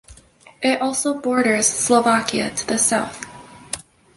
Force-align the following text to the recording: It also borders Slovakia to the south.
It 0.63 0.81
also 0.81 1.19
borders 1.19 1.67
Slovakia 1.67 2.49
to 2.49 2.65
the 2.65 2.79
south. 2.79 3.23